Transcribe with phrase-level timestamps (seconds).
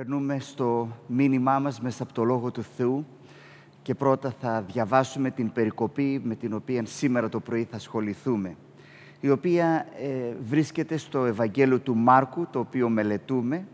[0.00, 3.06] Περνούμε στο μήνυμά μας μέσα από το Λόγο του Θεού
[3.82, 8.56] και πρώτα θα διαβάσουμε την περικοπή με την οποία σήμερα το πρωί θα ασχοληθούμε
[9.20, 13.66] η οποία ε, βρίσκεται στο Ευαγγέλιο του Μάρκου, το οποίο μελετούμε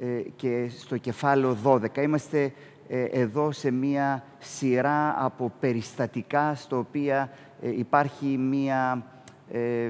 [0.00, 0.06] ε,
[0.36, 1.96] και στο κεφάλαιο 12.
[1.98, 2.52] Είμαστε
[2.88, 9.06] ε, εδώ σε μία σειρά από περιστατικά στο οποία υπάρχει μία,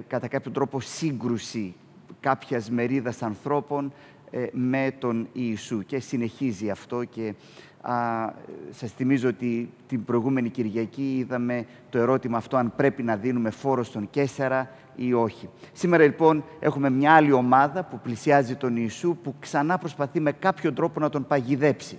[0.06, 1.74] κατά κάποιο τρόπο, σύγκρουση
[2.24, 3.90] κάποιας μερίδας ανθρώπων ε,
[4.52, 7.34] με τον Ιησού και συνεχίζει αυτό και
[7.80, 7.94] α,
[8.70, 13.82] σας θυμίζω ότι την προηγούμενη Κυριακή είδαμε το ερώτημα αυτό αν πρέπει να δίνουμε φόρο
[13.82, 15.48] στον Κέσσαρα ή όχι.
[15.72, 20.72] Σήμερα λοιπόν έχουμε μια άλλη ομάδα που πλησιάζει τον Ιησού που ξανά προσπαθεί με κάποιο
[20.72, 21.98] τρόπο να τον παγιδέψει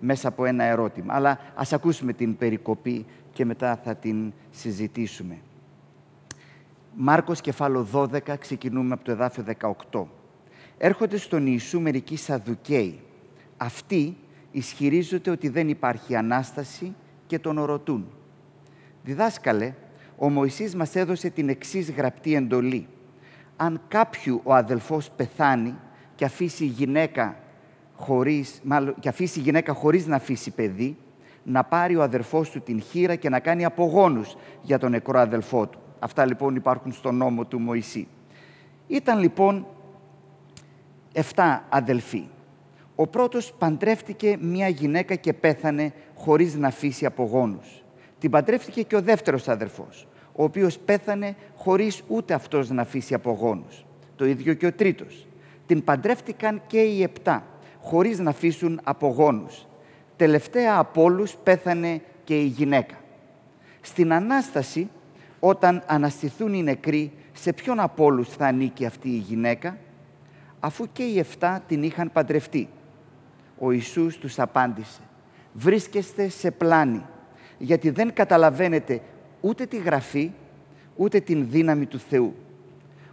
[0.00, 1.14] μέσα από ένα ερώτημα.
[1.14, 5.38] Αλλά ας ακούσουμε την περικοπή και μετά θα την συζητήσουμε.
[6.96, 9.44] Μάρκος κεφάλαιο 12, ξεκινούμε από το εδάφιο
[9.90, 10.02] 18
[10.84, 13.00] έρχονται στον Ιησού μερικοί Σαδουκαίοι.
[13.56, 14.16] Αυτοί
[14.50, 16.94] ισχυρίζονται ότι δεν υπάρχει Ανάσταση
[17.26, 18.06] και τον ρωτούν.
[19.02, 19.74] Διδάσκαλε,
[20.16, 22.86] ο Μωυσής μας έδωσε την εξής γραπτή εντολή.
[23.56, 25.74] Αν κάποιου ο αδελφός πεθάνει
[26.14, 27.36] και αφήσει γυναίκα
[27.96, 30.96] χωρίς, μάλλον, και αφήσει γυναίκα χωρίς να αφήσει παιδί,
[31.42, 35.66] να πάρει ο αδελφός του την χείρα και να κάνει απογόνους για τον νεκρό αδελφό
[35.66, 35.78] του.
[35.98, 38.08] Αυτά λοιπόν υπάρχουν στον νόμο του Μωυσή.
[38.86, 39.66] Ήταν λοιπόν
[41.12, 42.28] εφτά αδελφοί.
[42.94, 47.82] Ο πρώτος παντρεύτηκε μία γυναίκα και πέθανε χωρίς να αφήσει απογόνους.
[48.18, 53.84] Την παντρεύτηκε και ο δεύτερος αδελφός, ο οποίος πέθανε χωρίς ούτε αυτός να αφήσει απογόνους.
[54.16, 55.26] Το ίδιο και ο τρίτος.
[55.66, 57.46] Την παντρεύτηκαν και οι επτά,
[57.80, 59.66] χωρίς να αφήσουν απογόνους.
[60.16, 62.94] Τελευταία από όλους πέθανε και η γυναίκα.
[63.80, 64.88] Στην Ανάσταση,
[65.40, 69.78] όταν αναστηθούν οι νεκροί, σε ποιον από όλους θα ανήκει αυτή η γυναίκα,
[70.64, 72.68] αφού και οι εφτά την είχαν παντρευτεί.
[73.58, 75.00] Ο Ιησούς τους απάντησε
[75.52, 77.04] «Βρίσκεστε σε πλάνη,
[77.58, 79.00] γιατί δεν καταλαβαίνετε
[79.40, 80.30] ούτε τη Γραφή,
[80.96, 82.34] ούτε την δύναμη του Θεού.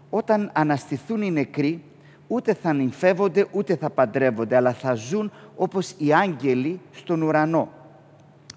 [0.09, 1.83] Όταν αναστηθούν οι νεκροί,
[2.27, 7.69] ούτε θα νυμφεύονται, ούτε θα παντρεύονται, αλλά θα ζουν όπως οι άγγελοι στον ουρανό.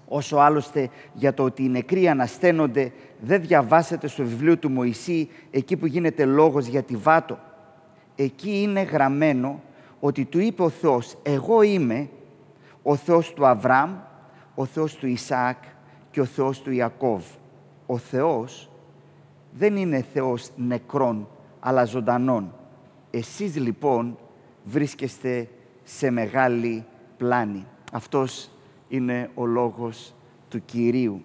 [0.07, 5.77] Όσο άλλωστε για το ότι οι νεκροί ανασταίνονται, δεν διαβάσατε στο βιβλίο του Μωυσή, εκεί
[5.77, 7.39] που γίνεται λόγος για τη Βάτο,
[8.15, 9.61] εκεί είναι γραμμένο
[9.99, 12.09] ότι του είπε ο Θεός «Εγώ είμαι
[12.83, 13.95] ο Θεός του Αβραάμ,
[14.55, 15.57] ο Θεός του Ισαάκ
[16.11, 17.23] και ο Θεός του Ιακώβ».
[17.85, 18.69] Ο Θεός
[19.51, 21.27] δεν είναι Θεός νεκρών,
[21.59, 22.53] αλλά ζωντανών.
[23.11, 24.17] Εσείς λοιπόν
[24.63, 25.49] βρίσκεστε
[25.83, 26.85] σε μεγάλη
[27.17, 27.65] πλάνη.
[27.91, 28.49] Αυτός
[28.87, 30.15] είναι ο λόγος
[30.49, 31.23] του Κυρίου.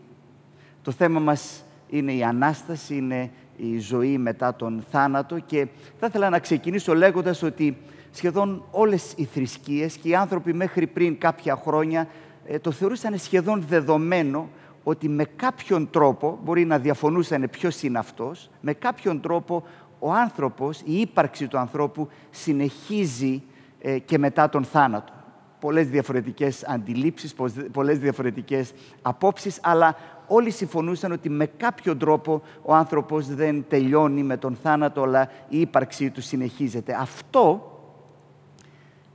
[0.82, 5.66] Το θέμα μας είναι η Ανάσταση, είναι η ζωή μετά τον θάνατο και
[5.98, 7.76] θα ήθελα να ξεκινήσω λέγοντας ότι
[8.10, 12.08] σχεδόν όλες οι θρησκείες και οι άνθρωποι μέχρι πριν κάποια χρόνια
[12.46, 14.48] ε, το θεωρούσαν σχεδόν δεδομένο
[14.82, 19.64] ότι με κάποιον τρόπο, μπορεί να διαφωνούσαν ποιος είναι αυτός, με κάποιον τρόπο
[19.98, 23.42] ο άνθρωπος, η ύπαρξη του ανθρώπου συνεχίζει
[23.80, 25.12] ε, και μετά τον θάνατο.
[25.60, 27.34] Πολλές διαφορετικές αντιλήψεις,
[27.72, 29.96] πολλές διαφορετικές απόψεις, αλλά
[30.28, 35.60] όλοι συμφωνούσαν ότι με κάποιο τρόπο ο άνθρωπος δεν τελειώνει με τον θάνατο, αλλά η
[35.60, 36.96] ύπαρξή του συνεχίζεται.
[37.00, 37.72] Αυτό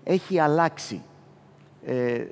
[0.04, 1.02] έχει αλλάξει
[1.86, 2.26] ε,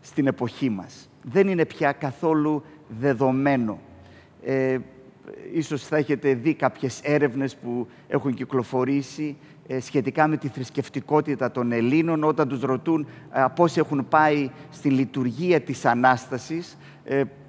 [0.00, 1.08] στην εποχή μας.
[1.22, 3.78] Δεν είναι πια καθόλου δεδομένο.
[4.44, 4.78] Ε,
[5.52, 11.72] ίσως θα έχετε δει κάποιες έρευνες που έχουν κυκλοφορήσει ε, σχετικά με τη θρησκευτικότητα των
[11.72, 16.76] Ελλήνων όταν τους ρωτούν ε, πώς έχουν πάει στη λειτουργία της Ανάστασης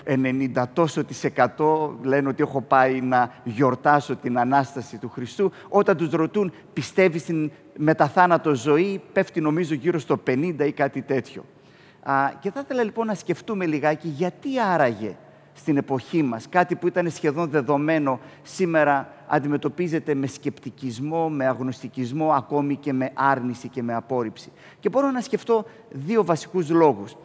[0.06, 5.52] 90 τόσος της εκατό λένε ότι έχω πάει να γιορτάσω την Ανάσταση του Χριστού.
[5.69, 11.46] Όταν τους ρωτούν πιστεύεις στην μεταθάνατο ζωή, πέφτει νομίζω γύρω στο 50 ή κάτι τέτοιο.
[12.03, 15.16] Α, και θα ήθελα λοιπόν να σκεφτούμε λιγάκι γιατί άραγε
[15.59, 22.75] στην εποχή μας κάτι που ήταν σχεδόν δεδομένο σήμερα αντιμετωπίζεται με σκεπτικισμό, με αγνωστικισμό, ακόμη
[22.75, 24.52] και με άρνηση και με απόρριψη.
[24.80, 27.16] Και μπορώ να σκεφτώ δύο βασικούς λόγους.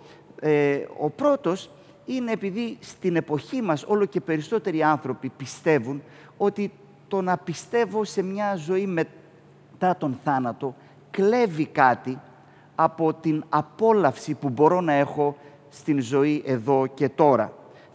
[0.41, 1.71] Ε, ο πρώτος
[2.05, 6.03] είναι επειδή στην εποχή μας όλο και περισσότεροι άνθρωποι πιστεύουν
[6.37, 6.73] ότι
[7.09, 10.75] το να πιστεύω σε μια ζωή μετά τον θάνατο
[11.11, 12.19] κλέβει κάτι
[12.75, 15.37] από την απόλαυση που μπορώ να έχω
[15.69, 17.53] στην ζωή εδώ και τώρα.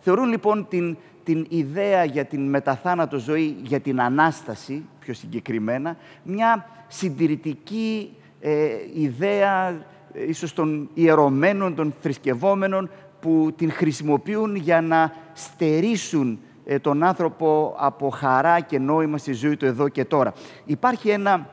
[0.10, 6.70] Θεωρούν λοιπόν την, την ιδέα για την μεταθάνατο ζωή, για την Ανάσταση πιο συγκεκριμένα, μια
[6.88, 9.70] συντηρητική ε, ιδέα
[10.14, 12.90] ε, ίσως των ιερωμένων, των θρησκευόμενων,
[13.20, 19.58] που την χρησιμοποιούν για να στερήσουν ε, τον άνθρωπο από χαρά και νόημα στη ζωή
[19.58, 20.34] του εδώ και τώρα.
[20.66, 21.50] Υπάρχει ένα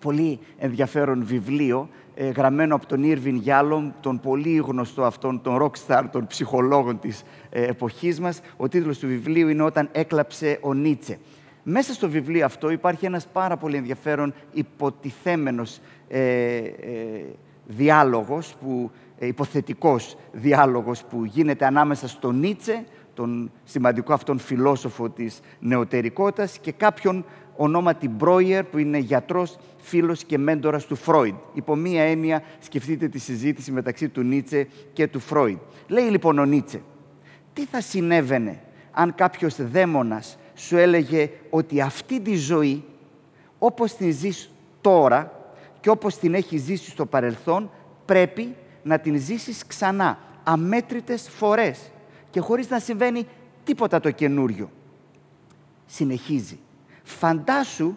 [0.00, 6.04] πολύ ενδιαφέρον βιβλίο ε, γραμμένο από τον Ήρβιν Γιάλομ, τον πολύ γνωστό αυτόν, τον rockstar
[6.12, 8.40] των ψυχολόγων της ε, εποχής μας.
[8.56, 11.18] Ο τίτλος του βιβλίου είναι «Όταν έκλαψε ο Νίτσε».
[11.62, 17.24] Μέσα στο βιβλίο αυτό υπάρχει ένας πάρα πολύ ενδιαφέρον υποτιθέμενος ε, ε,
[17.66, 25.40] διάλογος, που, ε, υποθετικός διάλογος που γίνεται ανάμεσα στον Νίτσε, τον σημαντικό αυτόν φιλόσοφο της
[25.58, 27.24] νεωτερικότητας και κάποιον
[27.56, 31.34] ονόματι Μπρόιερ, που είναι γιατρός, φίλος και μέντορας του Φρόιντ.
[31.54, 35.58] Υπό μία έννοια σκεφτείτε τη συζήτηση μεταξύ του Νίτσε και του Φρόιντ.
[35.86, 36.82] Λέει λοιπόν ο Νίτσε,
[37.52, 38.60] τι θα συνέβαινε
[38.92, 42.84] αν κάποιος δαίμονας σου έλεγε ότι αυτή τη ζωή,
[43.58, 44.50] όπως την ζεις
[44.80, 45.32] τώρα
[45.80, 47.70] και όπως την έχει ζήσει στο παρελθόν,
[48.04, 51.80] πρέπει να την ζήσεις ξανά, αμέτρητες φορές
[52.30, 53.26] και χωρίς να συμβαίνει
[53.64, 54.70] τίποτα το καινούριο.
[55.86, 56.58] Συνεχίζει.
[57.12, 57.94] Φαντάσου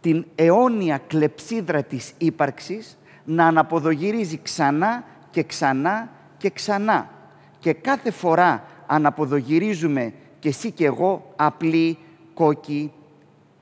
[0.00, 7.10] την αιώνια κλεψίδρα της ύπαρξης να αναποδογυρίζει ξανά και ξανά και ξανά.
[7.58, 11.98] Και κάθε φορά αναποδογυρίζουμε και εσύ και εγώ απλή
[12.34, 12.92] κόκκι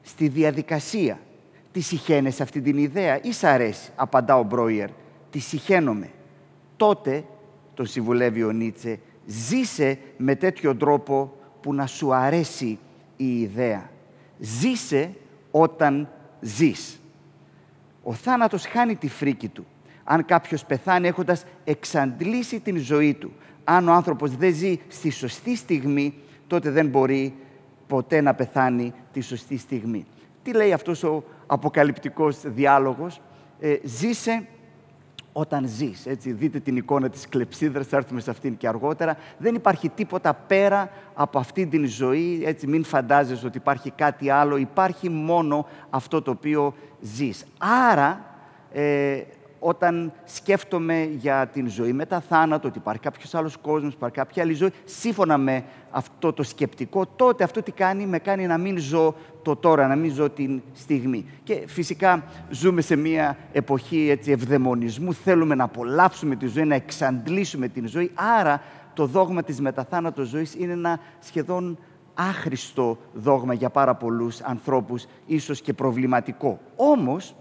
[0.02, 1.18] στη διαδικασία.
[1.72, 4.88] Τι συχαίνεσαι αυτή την ιδέα ή σ' αρέσει, απαντά ο Μπρόιερ.
[5.30, 6.10] Τη συχαίνομαι.
[6.76, 7.24] Τότε,
[7.74, 12.78] το συμβουλεύει ο Νίτσε, ζήσε με τέτοιο τρόπο που να σου αρέσει
[13.16, 13.90] η ιδέα.
[14.38, 15.14] Ζήσε
[15.50, 16.08] όταν
[16.40, 17.00] ζεις.
[18.02, 19.66] Ο θάνατος χάνει τη φρίκη του.
[20.04, 23.32] Αν κάποιος πεθάνει έχοντας εξαντλήσει την ζωή του,
[23.64, 26.14] αν ο άνθρωπος δεν ζει στη σωστή στιγμή,
[26.46, 27.34] τότε δεν μπορεί
[27.86, 30.06] ποτέ να πεθάνει τη σωστή στιγμή.
[30.42, 33.20] Τι λέει αυτός ο αποκαλυπτικός διάλογος;
[33.60, 34.46] Ε, ζήσε
[35.38, 36.06] όταν ζεις.
[36.06, 39.16] Έτσι, δείτε την εικόνα της κλεψίδρας, θα έρθουμε σε αυτήν και αργότερα.
[39.38, 42.42] Δεν υπάρχει τίποτα πέρα από αυτή την ζωή.
[42.44, 44.56] Έτσι, μην φαντάζεσαι ότι υπάρχει κάτι άλλο.
[44.56, 47.44] Υπάρχει μόνο αυτό το οποίο ζεις.
[47.58, 48.24] Άρα,
[48.72, 49.20] ε,
[49.68, 54.52] όταν σκέφτομαι για την ζωή μετά θάνατο, ότι υπάρχει κάποιος άλλος κόσμος, υπάρχει κάποια άλλη
[54.52, 59.14] ζωή, σύμφωνα με αυτό το σκεπτικό, τότε αυτό τι κάνει, με κάνει να μην ζω
[59.42, 61.26] το τώρα, να μην ζω την στιγμή.
[61.42, 67.68] Και φυσικά ζούμε σε μια εποχή έτσι, ευδαιμονισμού, θέλουμε να απολαύσουμε τη ζωή, να εξαντλήσουμε
[67.68, 68.62] την ζωή, άρα
[68.94, 71.78] το δόγμα της μεταθάνατος ζωής είναι ένα σχεδόν
[72.14, 76.60] άχρηστο δόγμα για πάρα πολλούς ανθρώπους, ίσως και προβληματικό.
[76.76, 77.34] Όμως,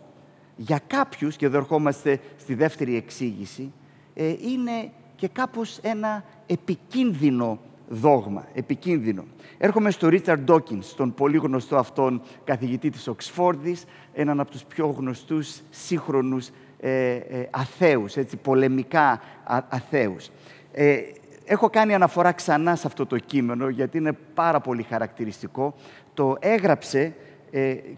[0.55, 3.71] για κάποιους, και εδώ ερχόμαστε στη δεύτερη εξήγηση,
[4.13, 9.23] ε, είναι και κάπως ένα επικίνδυνο δόγμα, επικίνδυνο.
[9.57, 14.87] Έρχομαι στο Ρίτσαρντ Ντόκινς, τον πολύ γνωστό αυτόν καθηγητή της Οξφόρδης, έναν από τους πιο
[14.87, 16.49] γνωστούς σύγχρονους
[16.79, 20.29] ε, ε, αθέους, έτσι, πολεμικά α, αθέους.
[20.71, 20.97] Ε,
[21.45, 25.75] έχω κάνει αναφορά ξανά σε αυτό το κείμενο, γιατί είναι πάρα πολύ χαρακτηριστικό.
[26.13, 27.13] Το έγραψε ε,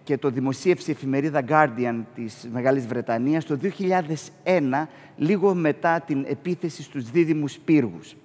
[0.04, 3.60] και το δημοσίευσε η εφημερίδα Guardian της Μεγάλης Βρετανίας το
[4.44, 4.88] 2001,
[5.18, 8.16] λίγο μετά την επίθεση στους δίδυμους πύργους.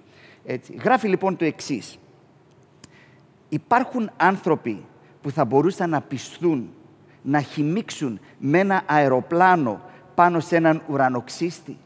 [0.45, 0.73] Έτσι.
[0.83, 1.97] Γράφει λοιπόν το εξής.
[3.49, 4.85] Υπάρχουν άνθρωποι
[5.21, 6.69] που θα μπορούσαν να πιστούν,
[7.21, 9.81] να χυμίξουν με ένα αεροπλάνο
[10.15, 11.77] πάνω σε έναν ουρανοξύστη.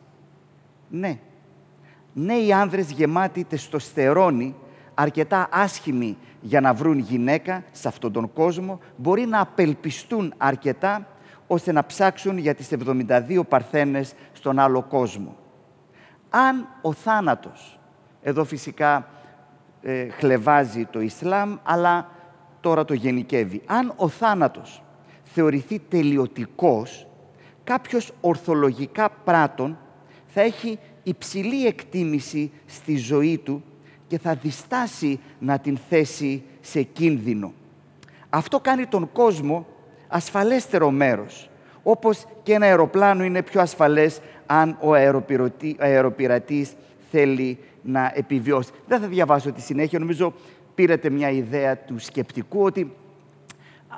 [0.90, 1.20] Ναι.
[2.14, 4.56] Νέοι άνδρες γεμάτοι τεστοστερόνη
[5.00, 11.08] αρκετά άσχημοι για να βρουν γυναίκα σε αυτόν τον κόσμο, μπορεί να απελπιστούν αρκετά
[11.48, 15.36] ώστε να ψάξουν για τις 72 παρθένες στον άλλο κόσμο.
[16.30, 17.80] Αν ο θάνατος,
[18.22, 19.08] εδώ φυσικά
[19.82, 22.10] ε, χλεβάζει το Ισλάμ, αλλά
[22.62, 23.62] τώρα το γενικεύει.
[23.66, 24.84] Αν ο θάνατος
[25.24, 27.08] θεωρηθεί τελειωτικός,
[27.64, 29.78] κάποιος ορθολογικά πράτων
[30.28, 33.64] θα έχει υψηλή εκτίμηση στη ζωή του
[34.08, 37.54] και θα διστάσει να την θέσει σε κίνδυνο.
[38.30, 39.68] Αυτό κάνει τον κόσμο
[40.08, 41.50] ασφαλέστερο μέρος,
[41.84, 44.94] όπως και ένα αεροπλάνο είναι πιο ασφαλές αν ο
[45.78, 46.74] αεροπειρατής
[47.12, 48.72] θέλει να επιβιώσει.
[48.88, 50.34] Δεν θα διαβάσω τη συνέχεια, νομίζω
[50.76, 52.94] πήρατε μια ιδέα του σκεπτικού ότι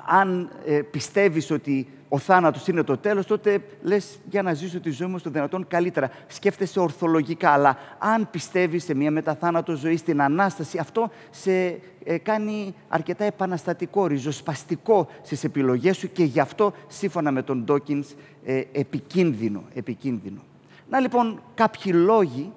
[0.08, 4.89] αν ε, πιστεύεις ότι ο θάνατος είναι το τέλος, τότε λες για να ζήσω τη
[4.89, 6.12] ζωή μου στο δυνατόν καλύτερα.
[6.27, 12.74] Σκέφτεσαι ορθολογικά, αλλά αν πιστεύεις σε μια μεταθάνατο ζωή, στην Ανάσταση, αυτό σε ε, κάνει
[12.88, 18.08] αρκετά επαναστατικό, ριζοσπαστικό στις επιλογές σου και γι' αυτό, σύμφωνα με τον Ντόκινς,
[18.46, 20.41] ε, επικίνδυνο, επικίνδυνο.
[20.89, 22.51] Να λοιπόν κάποιοι λόγοι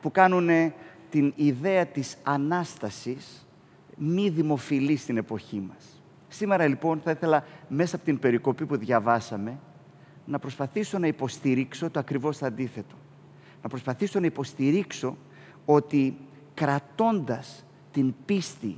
[0.00, 0.72] που κάνουν
[1.10, 3.46] την ιδέα της Ανάστασης
[3.96, 5.99] μη δημοφιλή στην εποχή μας.
[6.32, 9.58] Σήμερα λοιπόν θα ήθελα μέσα από την περικοπή που διαβάσαμε
[10.24, 12.94] να προσπαθήσω να υποστηρίξω το ακριβώς αντίθετο.
[13.62, 15.16] Να προσπαθήσω να υποστηρίξω
[15.64, 16.16] ότι
[16.54, 18.76] κρατώντας την πίστη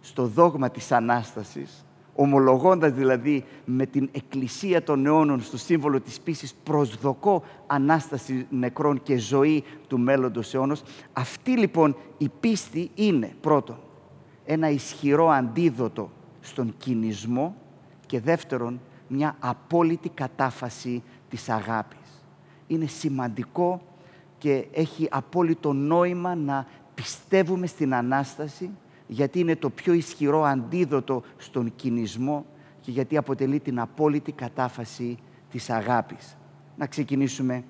[0.00, 6.54] στο δόγμα της Ανάστασης, ομολογώντας δηλαδή με την Εκκλησία των αιώνων στο σύμβολο της πίσης
[6.54, 10.82] προσδοκώ Ανάσταση νεκρών και ζωή του μέλλοντος αιώνος.
[11.12, 13.78] Αυτή λοιπόν η πίστη είναι πρώτον
[14.44, 17.56] ένα ισχυρό αντίδοτο στον κινησμό
[18.06, 22.24] και δεύτερον μια απόλυτη κατάφαση της αγάπης.
[22.66, 23.82] Είναι σημαντικό
[24.38, 28.70] και έχει απόλυτο νόημα να πιστεύουμε στην Ανάσταση
[29.06, 32.46] γιατί είναι το πιο ισχυρό αντίδοτο στον κινησμό
[32.80, 35.18] και γιατί αποτελεί την απόλυτη κατάφαση
[35.50, 36.36] της αγάπης.
[36.76, 37.64] Να ξεκινήσουμε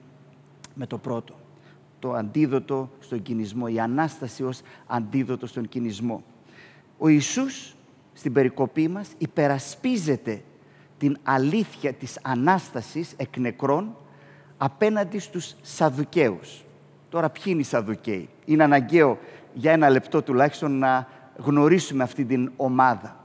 [0.75, 1.35] με το πρώτο.
[1.99, 6.23] Το αντίδοτο στον κινησμό, η Ανάσταση ως αντίδοτο στον κινησμό.
[6.99, 7.77] Ο Ιησούς
[8.21, 10.43] στην περικοπή μας υπερασπίζεται
[10.99, 13.97] την αλήθεια της Ανάστασης εκ νεκρών
[14.59, 16.65] απέναντι στους Σαδουκαίους.
[17.09, 19.19] Τώρα ποιοι είναι οι Σαδουκαίοι; Είναι αναγκαίο
[19.53, 23.17] για ένα λεπτό τουλάχιστον να γνωρίσουμε αυτή την ομάδα,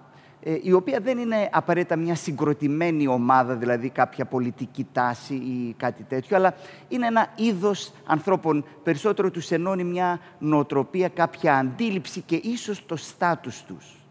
[0.43, 6.03] ε, η οποία δεν είναι απαραίτητα μια συγκροτημένη ομάδα, δηλαδή κάποια πολιτική τάση ή κάτι
[6.03, 6.53] τέτοιο, αλλά
[6.87, 13.63] είναι ένα είδος ανθρώπων, περισσότερο τους ενώνει μια νοοτροπία, κάποια αντίληψη και ίσως το στάτους
[13.63, 14.04] τους.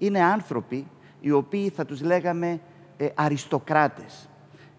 [0.00, 0.86] Είναι άνθρωποι
[1.20, 2.60] οι οποίοι θα τους λέγαμε
[2.96, 4.28] ε, αριστοκράτες,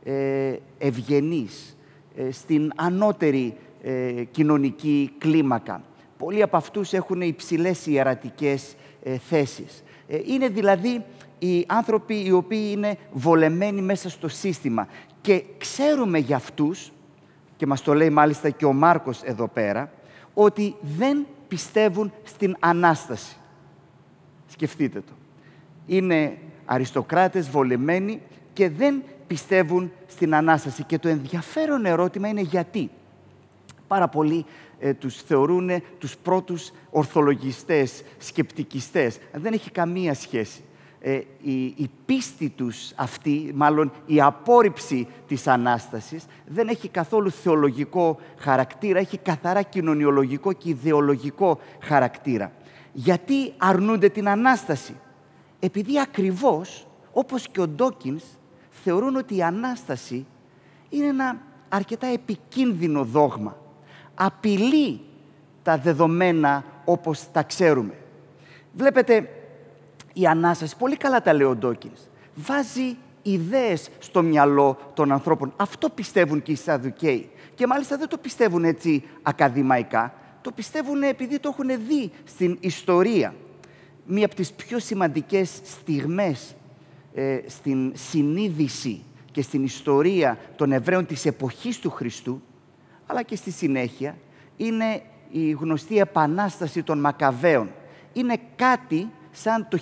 [0.04, 1.78] ε, ευγενείς,
[2.16, 5.84] ε, στην ανώτερη ε, κοινωνική κλίμακα.
[6.18, 9.84] Πολλοί από αυτούς έχουν υψηλές ιερατικές ε, θέσεις.
[10.08, 11.04] Ε, είναι δηλαδή
[11.40, 14.88] οι άνθρωποι οι οποίοι είναι βολεμένοι μέσα στο σύστημα.
[15.22, 16.92] Και ξέρουμε για αυτούς,
[17.56, 19.92] και μας το λέει μάλιστα και ο Μάρκος εδώ πέρα,
[20.34, 23.36] ότι δεν πιστεύουν στην Ανάσταση.
[24.52, 25.12] Σκεφτείτε το.
[25.88, 28.22] Είναι αριστοκράτες βολεμένοι
[28.54, 30.84] και δεν πιστεύουν στην Ανάσταση.
[30.84, 32.90] Και το ενδιαφέρον ερώτημα είναι γιατί.
[33.88, 34.46] Πάρα πολλοί
[34.80, 39.18] ε, τους θεωρούν τους πρώτους ορθολογιστές, σκεπτικιστές.
[39.34, 40.62] Δεν έχει καμία σχέση.
[41.04, 48.20] Ε, η, η πίστη τους αυτή, μάλλον η απόρριψη της Ανάστασης, δεν έχει καθόλου θεολογικό
[48.38, 52.52] χαρακτήρα, έχει καθαρά κοινωνιολογικό και ιδεολογικό χαρακτήρα.
[52.94, 54.96] Γιατί αρνούνται την Ανάσταση.
[55.60, 58.24] Επειδή ακριβώς, όπως και ο Ντόκινς,
[58.70, 60.26] θεωρούν ότι η Ανάσταση
[60.90, 61.38] είναι ένα
[61.70, 63.56] αρκετά επικίνδυνο δόγμα
[64.16, 65.00] απειλεί
[65.64, 67.94] τα δεδομένα όπως τα ξέρουμε.
[68.74, 69.30] Βλέπετε,
[70.14, 72.02] η Ανάσταση, πολύ καλά τα λέει ο Ντόκινς,
[72.36, 75.54] βάζει ιδέες στο μυαλό των ανθρώπων.
[75.56, 77.30] Αυτό πιστεύουν και οι Σαδουκαίοι.
[77.56, 83.36] Και μάλιστα δεν το πιστεύουν έτσι ακαδημαϊκά, το πιστεύουν επειδή το έχουν δει στην ιστορία.
[84.06, 86.56] Μία από τις πιο σημαντικές στιγμές
[87.14, 92.42] ε, στην συνείδηση και στην ιστορία των Εβραίων της εποχής του Χριστού
[93.12, 94.18] αλλά και στη συνέχεια,
[94.58, 97.70] είναι η γνωστή επανάσταση των Μακαβαίων.
[98.14, 99.80] Είναι κάτι σαν το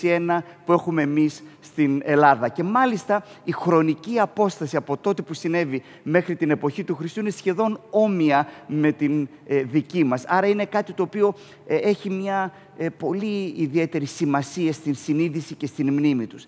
[0.00, 2.48] 1821 που έχουμε εμείς στην Ελλάδα.
[2.48, 7.30] Και μάλιστα η χρονική απόσταση από τότε που συνέβη μέχρι την εποχή του Χριστού είναι
[7.30, 10.24] σχεδόν όμοια με την ε, δική μας.
[10.26, 11.34] Άρα είναι κάτι το οποίο
[11.66, 16.44] ε, έχει μια ε, πολύ ιδιαίτερη σημασία στην συνείδηση και στην μνήμη τους.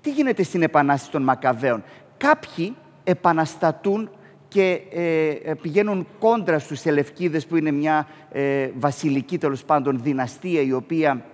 [0.00, 1.82] Τι γίνεται στην Επανάσταση των Μακαβαίων;
[2.16, 4.10] Κάποιοι επαναστατούν
[4.48, 10.60] και ε, ε, πηγαίνουν κόντρα στους Ελευκίδες που είναι μια ε, βασιλική τέλος πάντων δυναστεία
[10.60, 11.24] η οποία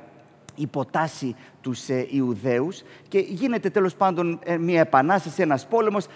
[0.59, 6.07] υποτάσσει τους ε, Ιουδαίους και γίνεται τέλος πάντων ε, μια επανάσταση, ένας πόλεμος,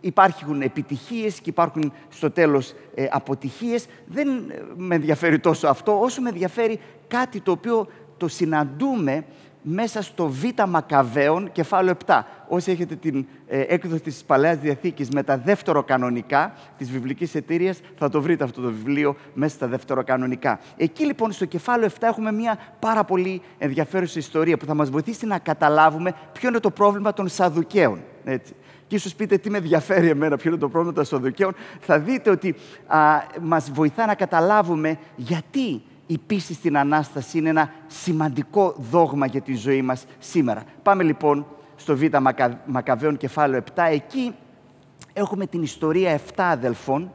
[0.00, 2.74] υπάρχουν επιτυχίες και υπάρχουν στο τέλος
[3.10, 3.86] αποτυχίες.
[4.06, 9.24] Δεν με ενδιαφέρει τόσο αυτό, όσο με ενδιαφέρει κάτι το οποίο το συναντούμε
[9.62, 12.20] μέσα στο Β Μακαβαίων, κεφάλαιο 7.
[12.48, 17.80] Όσοι έχετε την ε, έκδοση της Παλαιάς Διαθήκης με τα δεύτερο κανονικά της βιβλικής εταιρείας,
[17.98, 20.60] θα το βρείτε αυτό το βιβλίο μέσα στα δεύτερο κανονικά.
[20.76, 25.26] Εκεί λοιπόν στο κεφάλαιο 7 έχουμε μια πάρα πολύ ενδιαφέρουσα ιστορία που θα μας βοηθήσει
[25.26, 28.00] να καταλάβουμε ποιο είναι το πρόβλημα των Σαδουκαίων.
[28.24, 28.54] Έτσι.
[28.86, 31.54] Και ίσως πείτε τι με ενδιαφέρει εμένα, ποιο είναι το πρόβλημα των Σαδουκαίων.
[31.80, 32.54] Θα δείτε ότι
[32.86, 32.98] α,
[33.40, 39.54] μας βοηθά να καταλάβουμε γιατί η πίστη στην Ανάσταση είναι ένα σημαντικό δόγμα για τη
[39.54, 40.64] ζωή μας σήμερα.
[40.82, 42.60] Πάμε λοιπόν στο Β' Μακα...
[42.66, 43.82] Μακαβαίων κεφάλαιο 7.
[43.90, 44.34] Εκεί
[45.12, 47.12] έχουμε την ιστορία 7 αδελφών,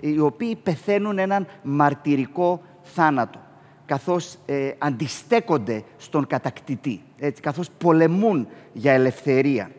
[0.00, 3.38] οι οποίοι πεθαίνουν έναν μαρτυρικό θάνατο,
[3.86, 9.70] καθώς ε, αντιστέκονται στον κατακτητή, έτσι, καθώς πολεμούν για ελευθερία.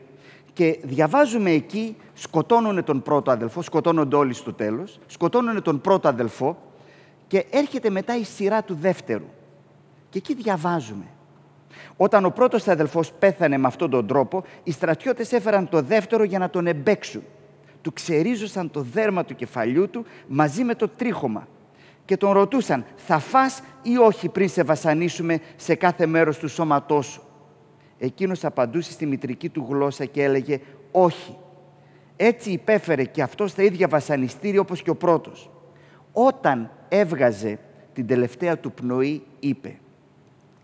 [0.53, 6.57] Και διαβάζουμε εκεί, σκοτώνουν τον πρώτο αδελφό, σκοτώνονται όλοι στο τέλος, σκοτώνουν τον πρώτο αδελφό,
[7.35, 9.25] και έρχεται μετά η σειρά του δεύτερου.
[10.09, 11.05] Και εκεί διαβάζουμε.
[11.97, 16.39] Όταν ο πρώτος αδελφός πέθανε με αυτόν τον τρόπο, οι στρατιώτες έφεραν το δεύτερο για
[16.39, 17.23] να τον εμπέξουν.
[17.81, 21.47] Του ξερίζωσαν το δέρμα του κεφαλιού του μαζί με το τρίχωμα
[22.05, 27.05] και τον ρωτούσαν «Θα φας ή όχι πριν σε βασανίσουμε σε κάθε μέρος του σώματός
[27.05, 27.21] σου».
[27.97, 30.59] Εκείνος απαντούσε στη μητρική του γλώσσα και έλεγε
[30.91, 31.37] «Όχι».
[32.15, 35.49] Έτσι υπέφερε και αυτός στα ίδια βασανιστήρια όπως και ο πρώτος.
[36.17, 37.59] Όταν έβγαζε
[37.93, 39.79] την τελευταία του πνοή, είπε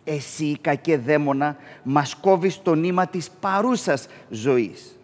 [0.03, 4.95] «Εσύ, κακέ δαίμονα, μας κόβεις το νήμα της παρούσας ζωής».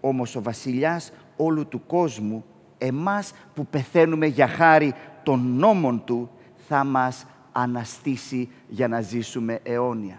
[0.00, 2.44] Όμως ο βασιλιάς όλου του κόσμου,
[2.78, 6.30] εμάς που πεθαίνουμε για χάρη των νόμων του,
[6.68, 10.18] θα μας αναστήσει για να ζήσουμε αιώνια.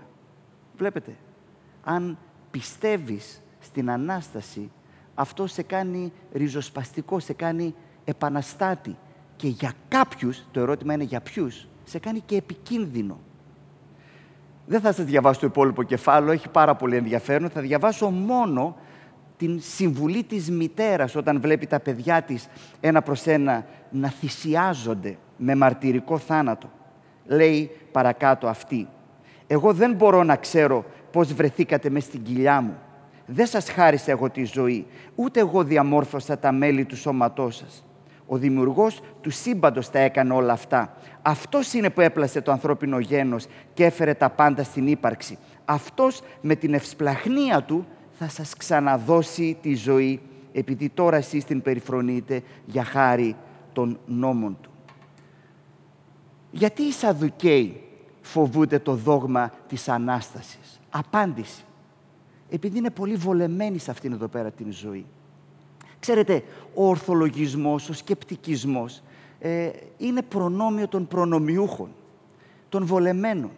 [0.78, 1.16] Βλέπετε,
[1.84, 2.18] αν
[2.52, 4.72] πιστεύεις στην Ανάσταση,
[5.16, 8.96] αυτό σε κάνει ριζοσπαστικό, σε κάνει επαναστάτη.
[9.40, 13.20] Και για κάποιους, το ερώτημα είναι για ποιους, σε κάνει και επικίνδυνο.
[14.66, 17.50] Δεν θα σας διαβάσω το υπόλοιπο κεφάλαιο, έχει πάρα πολύ ενδιαφέρον.
[17.50, 18.76] Θα διαβάσω μόνο
[19.38, 22.48] την συμβουλή της μητέρας όταν βλέπει τα παιδιά της
[22.80, 26.70] ένα προς ένα να θυσιάζονται με μαρτυρικό θάνατο.
[27.26, 28.88] Λέει παρακάτω αυτή.
[29.48, 32.78] Εγώ δεν μπορώ να ξέρω πώς βρεθήκατε μες στην κοιλιά μου.
[33.26, 37.84] Δεν σας χάρισα εγώ τη ζωή, ούτε εγώ διαμόρφωσα τα μέλη του σώματός σας.
[38.32, 40.96] Ο δημιουργός του σύμπαντος τα έκανε όλα αυτά.
[41.22, 45.38] Αυτός είναι που έπλασε το ανθρώπινο γένος και έφερε τα πάντα στην ύπαρξη.
[45.66, 50.22] Αυτός με την ευσπλαχνία του θα σας ξαναδώσει τη ζωή,
[50.52, 53.36] επειδή τώρα εσείς την περιφρονείτε για χάρη
[53.74, 54.70] των νόμων του.
[56.52, 57.82] Γιατί οι Σαδουκαίοι
[58.22, 61.64] φοβούνται το δόγμα της Ανάστασης; Απάντηση.
[62.50, 65.06] Επειδή είναι πολύ βολεμένοι σε αυτήν εδώ πέρα την ζωή.
[66.00, 69.02] Ξέρετε, ο ορθολογισμός, ο σκεπτικισμός
[69.40, 71.90] ε, είναι προνόμιο των προνομιούχων,
[72.70, 73.52] των βολεμένων.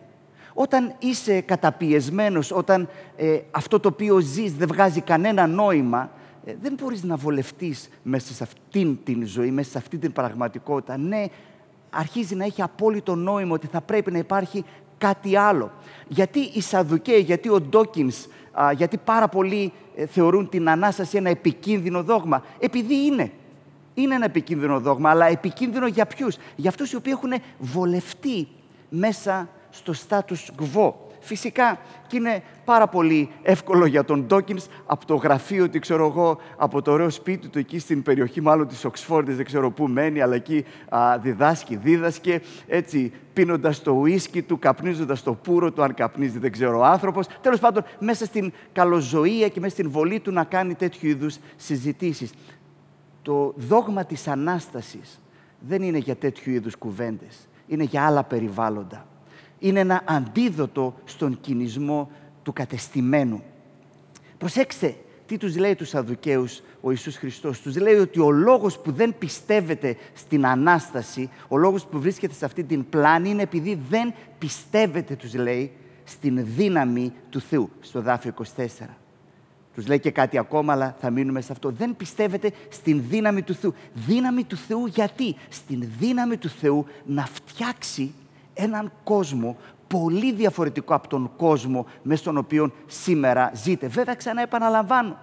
[0.53, 6.11] Όταν είσαι καταπιεσμένος, όταν ε, αυτό το οποίο ζεις δεν βγάζει κανένα νόημα,
[6.45, 10.97] ε, δεν μπορείς να βολευτείς μέσα σε αυτήν την ζωή, μέσα σε αυτή την πραγματικότητα.
[10.97, 11.25] Ναι,
[11.89, 14.65] αρχίζει να έχει απόλυτο νόημα ότι θα πρέπει να υπάρχει
[14.97, 15.71] κάτι άλλο.
[16.07, 18.27] Γιατί οι Σαδουκαίοι, γιατί ο Ντόκινς,
[18.75, 19.71] γιατί πάρα πολλοί ε,
[20.07, 22.43] θεωρούν την Ανάσταση ένα επικίνδυνο δόγμα.
[22.59, 23.31] Επειδή είναι.
[23.93, 28.47] Είναι ένα επικίνδυνο δόγμα, αλλά επικίνδυνο για ποιους; Για αυτούς οι οποίοι έχουν βολευτεί
[28.89, 30.93] μέσα στο status quo.
[31.23, 36.37] Φυσικά και είναι πάρα πολύ εύκολο για τον Ντόκινς από το γραφείο του, ξέρω εγώ,
[36.57, 40.21] από το ωραίο σπίτι του εκεί στην περιοχή μάλλον της Οξφόρδης, δεν ξέρω πού μένει,
[40.21, 45.93] αλλά εκεί α, διδάσκει, δίδασκε, έτσι πίνοντας το ουίσκι του, καπνίζοντας το πουρο του, αν
[45.93, 47.27] καπνίζει δεν ξέρω ο άνθρωπος.
[47.41, 52.33] Τέλος πάντων, μέσα στην καλοζωία και μέσα στην βολή του να κάνει τέτοιου είδους συζητήσεις.
[53.21, 55.21] Το δόγμα της Ανάστασης
[55.59, 57.47] δεν είναι για τέτοιου είδους κουβέντες.
[57.67, 59.05] Είναι για άλλα περιβάλλοντα
[59.61, 62.11] είναι ένα αντίδοτο στον κινησμό
[62.43, 63.43] του κατεστημένου.
[64.37, 64.95] Προσέξτε
[65.25, 67.61] τι τους λέει τους Σαδουκαίους ο Ιησούς Χριστός.
[67.61, 72.45] Τους λέει ότι ο λόγος που δεν πιστεύετε στην Ανάσταση, ο λόγος που βρίσκεται σε
[72.45, 75.71] αυτή την πλάνη είναι επειδή δεν πιστεύετε, τους λέει,
[76.03, 78.65] στην δύναμη του Θεού, στο δάφιο 24.
[79.75, 81.71] Τους λέει και κάτι ακόμα, αλλά θα μείνουμε σε αυτό.
[81.71, 83.73] Δεν πιστεύετε στην δύναμη του Θεού.
[83.93, 88.13] Δύναμη του Θεού γιατί; Στην δύναμη του Θεού να φτιάξει
[88.61, 93.87] έναν κόσμο πολύ διαφορετικό από τον κόσμο με στον οποίο σήμερα ζείτε.
[93.87, 95.17] Βέβαια, ξανά επαναλαμβάνω.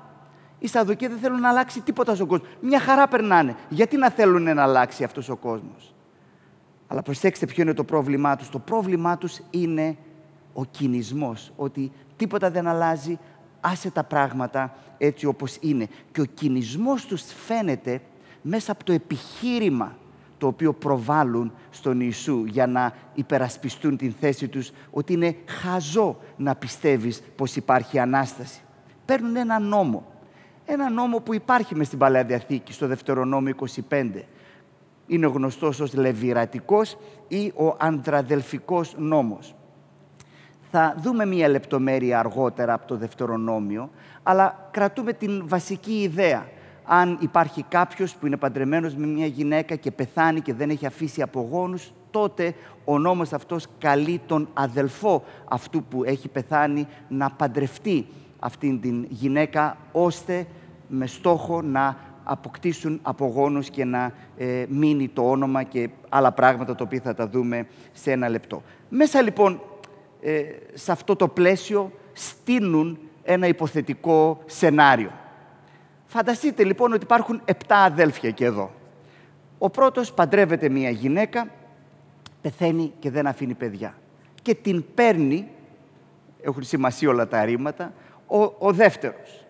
[0.58, 2.46] Οι Σαδοκοί δεν θέλουν να αλλάξει τίποτα στον κόσμο.
[2.60, 3.56] Μια χαρά περνάνε.
[3.68, 5.94] Γιατί να θέλουν να αλλάξει αυτός ο κόσμος;
[6.86, 8.48] Αλλά προσέξτε ποιο είναι το πρόβλημά τους.
[8.48, 9.96] Το πρόβλημά τους είναι
[10.52, 11.52] ο κινησμός.
[11.56, 13.18] Ότι τίποτα δεν αλλάζει,
[13.60, 15.88] άσε τα πράγματα έτσι όπως είναι.
[16.12, 18.00] Και ο κινησμός τους φαίνεται
[18.42, 19.96] μέσα από το επιχείρημα
[20.38, 26.54] το οποίο προβάλλουν στον Ιησού για να υπερασπιστούν την θέση τους ότι είναι χαζό να
[26.54, 28.60] πιστεύεις πως υπάρχει Ανάσταση.
[29.04, 30.06] Παίρνουν ένα νόμο.
[30.64, 33.54] Ένα νόμο που υπάρχει μες στην Παλαιά Διαθήκη, στο Δευτερονόμιο
[33.90, 34.24] 25.
[35.06, 36.96] Είναι γνωστός ως Λεβιρατικός
[37.28, 39.54] ή ο Ανδραδελφικός νόμος.
[40.70, 43.90] Θα δούμε μία λεπτομέρεια αργότερα από το Δευτερονόμιο,
[44.22, 46.46] αλλά κρατούμε την βασική ιδέα
[46.90, 51.22] αν υπάρχει κάποιος που είναι παντρεμένος με μια γυναίκα και πεθάνει και δεν έχει αφήσει
[51.22, 58.06] απογόνους, τότε ο νόμος αυτός καλεί τον αδελφό αυτού που έχει πεθάνει να παντρευτεί
[58.38, 60.46] αυτήν την γυναίκα, ώστε
[60.88, 66.84] με στόχο να αποκτήσουν απογόνους και να ε, μείνει το όνομα και άλλα πράγματα τα
[66.84, 68.62] οποία θα τα δούμε σε ένα λεπτό.
[68.88, 69.60] Μέσα λοιπόν
[70.20, 70.42] ε,
[70.74, 75.10] σε αυτό το πλαίσιο στείνουν ένα υποθετικό σενάριο.
[76.10, 78.70] Φανταστείτε λοιπόν ότι υπάρχουν επτά αδέλφια και εδώ.
[79.58, 81.48] Ο πρώτος παντρεύεται μία γυναίκα,
[82.40, 83.94] πεθαίνει και δεν αφήνει παιδιά.
[84.42, 85.48] Και την παίρνει,
[86.42, 87.92] έχουν σημασία όλα τα ρήματα,
[88.26, 89.46] ο, ο δεύτερος.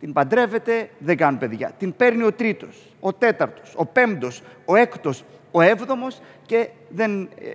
[0.00, 1.72] Την παντρεύεται, δεν κάνουν παιδιά.
[1.78, 7.50] Την παίρνει ο τρίτος, ο τέταρτος, ο πέμπτος, ο έκτος, ο έβδομος και δεν ε,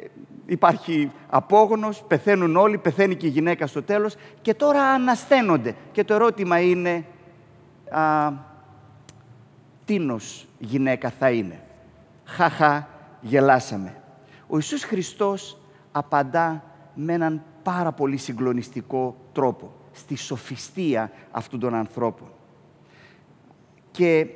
[0.46, 5.76] υπάρχει απόγονος, πεθαίνουν όλοι, πεθαίνει και η γυναίκα στο τέλος και τώρα ανασθένονται.
[5.91, 7.06] Και το ερώτημα είναι,
[7.91, 8.32] α,
[9.86, 11.63] τίνος γυναίκα θα είναι.
[12.23, 12.88] Χαχα,
[13.21, 14.02] γελάσαμε.
[14.47, 15.58] Ο Ιησούς Χριστός
[15.91, 22.28] απαντά με έναν πάρα πολύ συγκλονιστικό τρόπο, στη σοφιστία αυτών των ανθρώπων.
[23.91, 24.28] Και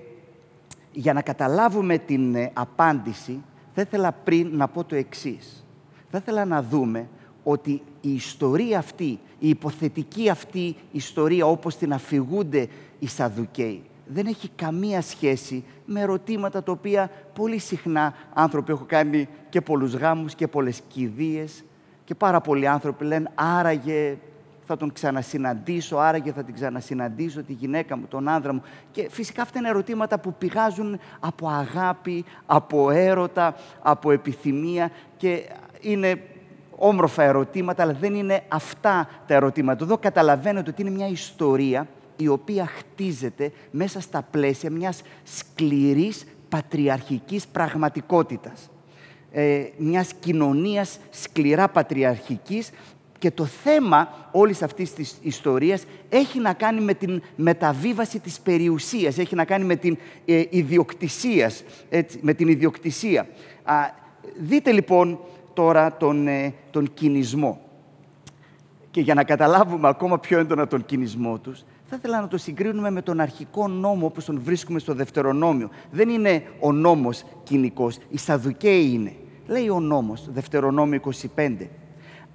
[0.92, 5.66] για να καταλάβουμε την ε, απάντηση, θα ήθελα πριν να πω το εξής.
[6.10, 7.08] Θα ήθελα να δούμε
[7.44, 12.68] ότι η ιστορία αυτή, η υποθετική αυτή ιστορία όπως την αφηγούνται
[13.02, 19.28] οι Σαδουκαίοι, δεν έχει καμία σχέση με ερωτήματα τα οποία πολύ συχνά άνθρωποι έχουν κάνει
[19.50, 21.64] και πολλούς γάμους και πολλές κηδείες
[22.04, 24.18] και πάρα πολλοί άνθρωποι λένε άραγε
[24.66, 28.62] θα τον ξανασυναντήσω, άραγε θα την ξανασυναντήσω, τη γυναίκα μου, τον άνδρα μου.
[28.92, 35.50] Και φυσικά αυτά είναι ερωτήματα που πηγάζουν από αγάπη, από έρωτα, από επιθυμία και
[35.82, 36.24] είναι
[36.76, 39.84] όμορφα ερωτήματα, αλλά δεν είναι αυτά τα ερωτήματα.
[39.84, 41.88] Εδώ καταλαβαίνετε ότι είναι μια ιστορία
[42.22, 48.70] η οποία χτίζεται μέσα στα πλαίσια μιας σκληρής πατριαρχικής πραγματικότητας.
[49.32, 52.70] Ε, μιας κοινωνίας σκληρά πατριαρχικής
[53.20, 59.18] και το θέμα όλης αυτής της ιστορίας έχει να κάνει με την μεταβίβαση της περιουσίας,
[59.18, 61.64] έχει να κάνει με την ε, ιδιοκτησίας.
[62.22, 63.28] με την ιδιοκτησία.
[63.64, 63.74] Α,
[64.40, 65.20] δείτε λοιπόν
[65.54, 67.62] τώρα τον, ε, τον κινησμό.
[68.92, 72.90] Και για να καταλάβουμε ακόμα πιο έντονα τον κινησμό τους, θα ήθελα να το συγκρίνουμε
[72.90, 75.70] με τον αρχικό νόμο όπως τον βρίσκουμε στο Δευτερονόμιο.
[75.92, 79.16] Δεν είναι ο νόμος κοινικός, η Σαδουκαίοι είναι.
[79.48, 81.00] Λέει ο νόμος, Δευτερονόμιο
[81.36, 81.68] 25.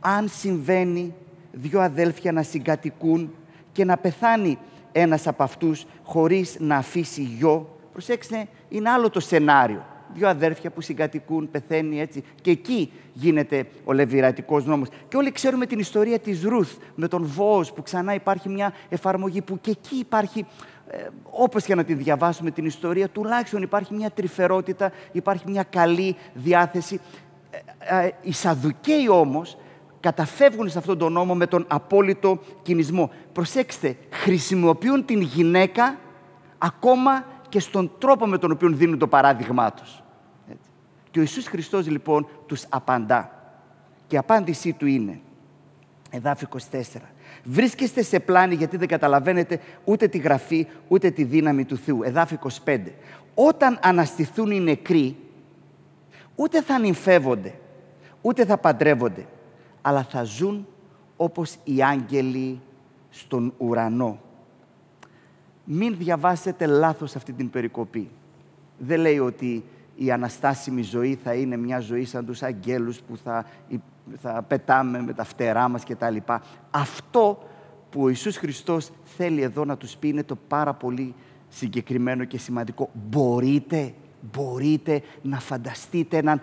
[0.01, 1.15] Αν συμβαίνει
[1.53, 3.35] δύο αδέλφια να συγκατοικούν
[3.73, 4.59] και να πεθάνει
[4.93, 10.81] ένας από αυτούς χωρίς να αφήσει γιο, προσέξτε, είναι άλλο το σενάριο δύο αδέρφια που
[10.81, 12.25] συγκατοικούν, πεθαίνει έτσι.
[12.41, 14.89] Και εκεί γίνεται ο λεβυρατικός νόμος.
[15.09, 19.43] Και όλοι ξέρουμε την ιστορία της Ρουθ με τον Βόος που ξανά υπάρχει μια εφαρμογή
[19.43, 20.47] που και εκεί υπάρχει
[20.89, 26.17] ε, όπως και να τη διαβάσουμε την ιστορία, τουλάχιστον υπάρχει μια τρυφερότητα, υπάρχει μια καλή
[26.35, 27.01] διάθεση.
[27.79, 29.59] Ε, ε, οι Σαδουκαίοι όμως
[30.01, 33.11] καταφεύγουν σε αυτόν τον νόμο με τον απόλυτο κινησμό.
[33.33, 35.99] Προσέξτε, χρησιμοποιούν την γυναίκα
[36.59, 40.03] ακόμα και στον τρόπο με τον οποίο δίνουν το παράδειγμά τους.
[41.11, 43.31] Και ο Ιησούς Χριστός λοιπόν τους απαντά.
[44.07, 45.21] Και η απάντησή του είναι,
[46.11, 46.83] εδάφιο 24,
[47.45, 52.03] βρίσκεστε σε πλάνη γιατί δεν καταλαβαίνετε ούτε τη γραφή, ούτε τη δύναμη του Θεού.
[52.03, 52.79] Εδάφιο 25,
[53.35, 55.17] όταν αναστηθούν οι νεκροί,
[56.35, 57.55] ούτε θα νυμφεύονται,
[58.21, 59.27] ούτε θα παντρεύονται,
[59.83, 60.67] αλλά θα ζουν
[61.17, 62.61] όπως οι άγγελοι
[63.11, 64.21] στον ουρανό
[65.67, 68.09] μην διαβάσετε λάθος αυτή την περικοπή.
[68.79, 69.65] Δεν λέει ότι
[69.97, 73.47] η αναστάσιμη ζωή θα είναι μια ζωή σαν τους αγγέλους που θα,
[74.21, 76.43] θα πετάμε με τα φτερά μας και τα λοιπά.
[76.71, 77.39] Αυτό
[77.91, 81.15] που ο Ιησούς Χριστός θέλει εδώ να τους πει είναι το πάρα πολύ
[81.49, 82.91] συγκεκριμένο και σημαντικό.
[83.09, 83.95] Μπορείτε,
[84.33, 86.41] μπορείτε να φανταστείτε έναν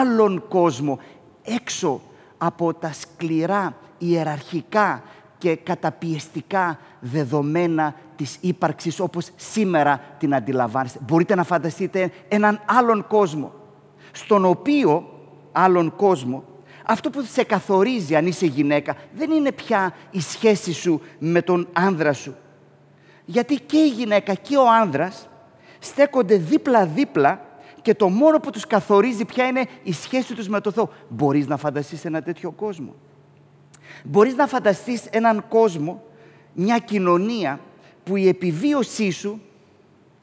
[0.00, 0.98] άλλον κόσμο
[1.42, 2.00] έξω
[2.38, 5.02] από τα σκληρά ιεραρχικά
[5.38, 10.98] και καταπιεστικά δεδομένα της ύπαρξης όπως σήμερα την αντιλαμβάνεστε.
[11.06, 13.52] Μπορείτε να φανταστείτε έναν άλλον κόσμο,
[14.12, 15.10] στον οποίο
[15.52, 16.44] άλλον κόσμο,
[16.86, 21.68] αυτό που σε καθορίζει αν είσαι γυναίκα δεν είναι πια η σχέση σου με τον
[21.72, 22.34] άνδρα σου.
[23.24, 25.28] Γιατί και η γυναίκα και ο άνδρας
[25.78, 27.40] στέκονται δίπλα-δίπλα
[27.82, 30.90] και το μόνο που τους καθορίζει πια είναι η σχέση τους με τον Θεό.
[31.08, 32.94] Μπορείς να φανταστείς ένα τέτοιο κόσμο;
[34.04, 36.02] Μπορείς να φανταστείς έναν κόσμο,
[36.52, 37.60] μια κοινωνία
[38.04, 39.40] που η επιβίωσή σου,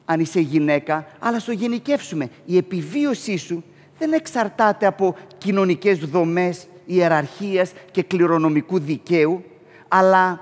[0.04, 3.64] αν είσαι γυναίκα, αλλά στο γενικεύσουμε, η επιβίωσή σου
[3.98, 9.44] δεν εξαρτάται από κοινωνικές δομές, ιεραρχίας και κληρονομικού δικαίου,
[9.88, 10.40] αλλά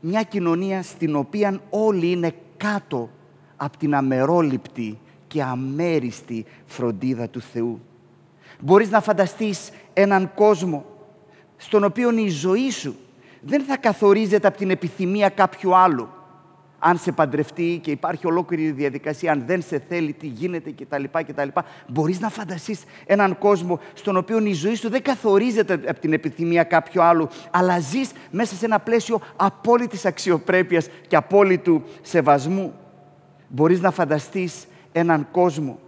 [0.00, 3.10] μια κοινωνία στην οποία όλοι είναι κάτω
[3.56, 7.80] από την αμερόληπτη και αμέριστη φροντίδα του Θεού.
[8.60, 10.84] Μπορείς να φανταστείς έναν κόσμο
[11.58, 12.96] στον οποίο η ζωή σου
[13.40, 16.08] δεν θα καθορίζεται από την επιθυμία κάποιου άλλου.
[16.78, 21.04] Αν σε παντρευτεί και υπάρχει ολόκληρη διαδικασία, αν δεν σε θέλει, τι γίνεται κτλ.
[21.12, 21.48] κτλ.
[21.86, 26.64] Μπορείς να φανταστείς έναν κόσμο στον οποίο η ζωή σου δεν καθορίζεται από την επιθυμία
[26.64, 32.74] κάποιου άλλου, αλλά ζεις μέσα σε ένα πλαίσιο απόλυτης αξιοπρέπειας και απόλυτου σεβασμού.
[33.48, 35.78] Μπορείς να φανταστείς έναν κόσμο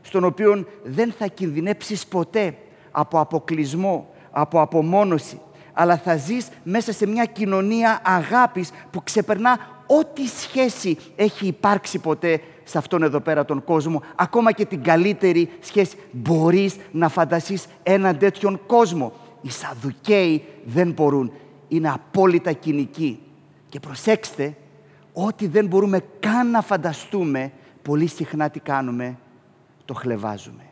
[0.00, 2.56] στον οποίο δεν θα κινδυνέψεις ποτέ
[2.90, 5.40] από αποκλεισμό, από απομόνωση,
[5.72, 12.40] αλλά θα ζεις μέσα σε μια κοινωνία αγάπης που ξεπερνά ό,τι σχέση έχει υπάρξει ποτέ
[12.64, 18.18] σε αυτόν εδώ πέρα τον κόσμο, ακόμα και την καλύτερη σχέση, μπορείς να φανταστείς έναν
[18.18, 19.12] τέτοιον κόσμο.
[19.42, 21.32] Οι Σαδουκαίοι δεν μπορούν.
[21.68, 23.20] Είναι απόλυτα κοινικοί.
[23.68, 24.56] Και προσέξτε,
[25.12, 29.18] ό,τι δεν μπορούμε καν να φανταστούμε, πολύ συχνά τι κάνουμε,
[29.84, 30.63] το χλεβάζουμε.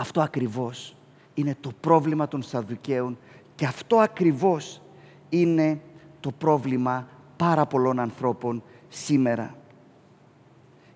[0.00, 0.96] Αυτό ακριβώς
[1.34, 3.18] είναι το πρόβλημα των Σαδουκαίων
[3.54, 4.82] και αυτό ακριβώς
[5.28, 5.80] είναι
[6.20, 9.54] το πρόβλημα πάρα πολλών ανθρώπων σήμερα.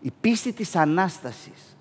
[0.00, 1.76] Η πίστη της Ανάστασης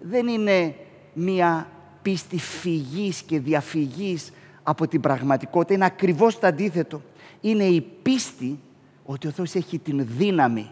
[0.00, 0.74] δεν είναι
[1.12, 1.68] μία
[2.02, 5.74] πίστη φυγής και διαφυγής από την πραγματικότητα.
[5.74, 7.02] Είναι ακριβώς το αντίθετο.
[7.40, 8.60] Είναι η πίστη
[9.04, 10.70] ότι ο Θεός έχει την δύναμη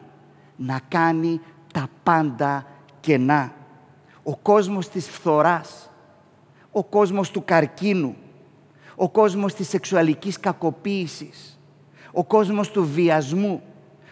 [0.56, 1.40] να κάνει
[1.72, 2.66] τα πάντα
[3.00, 3.54] κενά.
[4.22, 5.90] Ο κόσμος της φθοράς,
[6.76, 8.14] ο κόσμος του καρκίνου,
[8.96, 11.60] ο κόσμος της σεξουαλικής κακοποίησης,
[12.12, 13.62] ο κόσμος του βιασμού,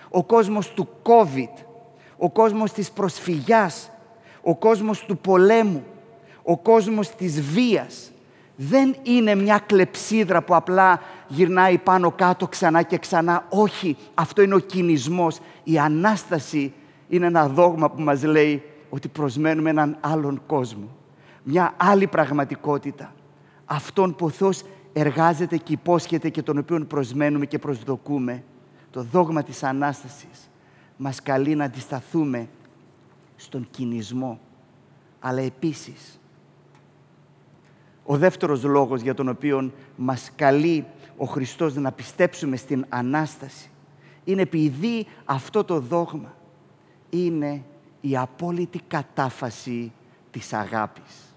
[0.08, 1.64] ο κόσμος του COVID,
[2.16, 3.90] ο κόσμος της προσφυγιάς,
[4.42, 5.84] ο κόσμος του πολέμου,
[6.42, 8.10] ο κόσμος της βίας.
[8.56, 13.46] Δεν είναι μια κλεψίδρα που απλά γυρνάει πάνω κάτω ξανά και ξανά.
[13.48, 15.38] Όχι, αυτό είναι ο κινησμός.
[15.64, 16.72] Η Ανάσταση
[17.08, 20.88] είναι ένα δόγμα που μας λέει ότι προσμένουμε έναν άλλον κόσμο.
[21.44, 23.14] Μια άλλη πραγματικότητα.
[23.64, 28.42] Αυτόν που ο Θεός εργάζεται και υπόσχεται και τον οποίο προσμένουμε και προσδοκούμε.
[28.90, 30.50] Το δόγμα της Ανάστασης
[30.96, 32.48] μας καλεί να αντισταθούμε
[33.36, 34.40] στον κινησμό.
[35.20, 36.20] Αλλά επίσης,
[38.04, 43.70] ο δεύτερος λόγος για τον οποίο μας καλεί ο Χριστός να πιστέψουμε στην Ανάσταση
[44.24, 46.34] είναι επειδή αυτό το δόγμα
[47.10, 47.62] είναι
[48.00, 49.92] η απόλυτη κατάφαση
[50.30, 51.33] της αγάπης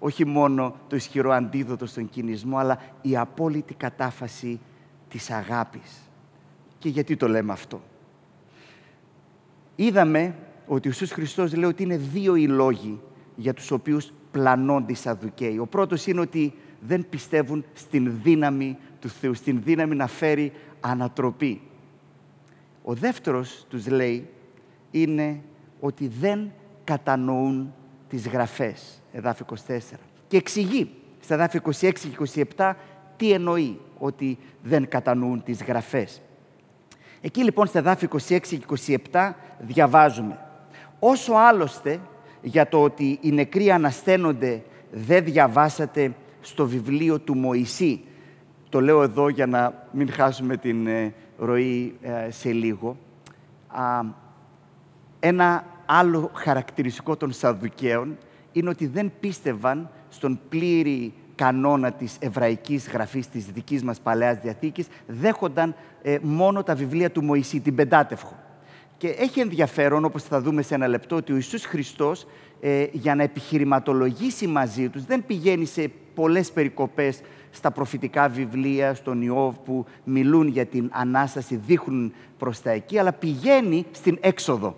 [0.00, 4.60] όχι μόνο το ισχυρό αντίδοτο στον κινησμό, αλλά η απόλυτη κατάφαση
[5.08, 6.10] της αγάπης.
[6.78, 7.80] Και γιατί το λέμε αυτό;
[9.76, 10.34] Είδαμε
[10.66, 13.00] ότι ο Ιησούς Χριστός λέει ότι είναι δύο οι λόγοι
[13.36, 15.58] για τους οποίους πλανώνται οι Σαδουκαίοι.
[15.58, 21.60] Ο πρώτος είναι ότι δεν πιστεύουν στην δύναμη του Θεού, στην δύναμη να φέρει ανατροπή.
[22.82, 24.28] Ο δεύτερος τους λέει
[24.90, 25.40] είναι
[25.80, 26.50] ότι δεν
[26.84, 27.74] κατανοούν
[28.10, 29.78] τις γραφές, εδάφη 24.
[30.28, 32.72] Και εξηγεί στα εδάφη 26 και 27
[33.16, 36.20] τι εννοεί ότι δεν κατανοούν τις γραφές.
[37.20, 40.38] Εκεί λοιπόν στα εδάφη 26 και 27 διαβάζουμε
[40.98, 42.00] «Όσο άλλωστε
[42.42, 48.00] για το ότι οι νεκροί ανασταίνονται δεν διαβάσατε στο βιβλίο του Μωυσή».
[48.68, 52.96] Το λέω εδώ για να μην χάσουμε την ε, ροή ε, σε λίγο.
[55.20, 58.16] Ένα άλλο χαρακτηριστικό των Σαδουκαίων
[58.52, 64.86] είναι ότι δεν πίστευαν στον πλήρη κανόνα της εβραϊκής γραφής της δικής μας Παλαιάς Διαθήκης,
[65.06, 68.38] δέχονταν ε, μόνο τα βιβλία του Μωυσή, την Πεντάτευχο.
[68.96, 72.26] Και έχει ενδιαφέρον, όπως θα δούμε σε ένα λεπτό, ότι ο Ιησούς Χριστός
[72.60, 79.22] ε, για να επιχειρηματολογήσει μαζί τους δεν πηγαίνει σε πολλές περικοπές στα προφητικά βιβλία, στον
[79.22, 84.76] Ιώβ που μιλούν για την Ανάσταση, δείχνουν προς τα εκεί, αλλά πηγαίνει στην έξοδο.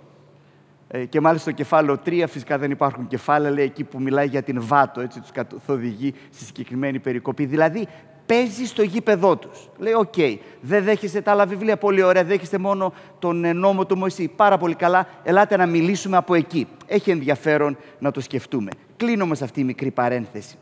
[0.94, 4.42] Ε, και μάλιστα στο κεφάλαιο 3, φυσικά δεν υπάρχουν κεφάλαια, λέει εκεί που μιλάει για
[4.42, 7.44] την Βάτο, έτσι τους καθοδηγεί στη συγκεκριμένη περικοπή.
[7.44, 7.88] Δηλαδή,
[8.26, 9.68] παίζει στο γήπεδό τους.
[9.78, 13.86] Λέει, OK, okay, δεν δέχεστε τα άλλα βιβλία, πολύ ωραία, δέχεστε μόνο τον ε, νόμο
[13.86, 14.28] του Μωυσή.
[14.36, 16.66] Πάρα πολύ καλά, ελάτε να μιλήσουμε από εκεί.
[16.86, 18.70] Έχει ενδιαφέρον να το σκεφτούμε.
[18.96, 20.56] Κλείνω όμως αυτή η μικρή παρένθεση.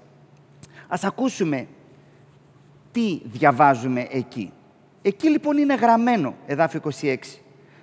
[0.88, 1.66] Ας ακούσουμε
[2.92, 4.52] τι διαβάζουμε εκεί.
[5.02, 7.16] Εκεί λοιπόν είναι γραμμένο, εδάφιο 26,